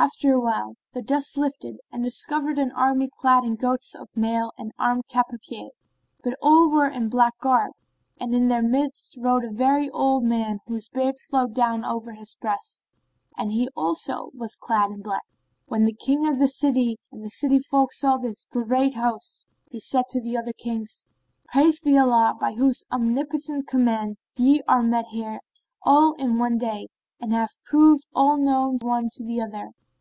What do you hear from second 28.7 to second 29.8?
one to the other!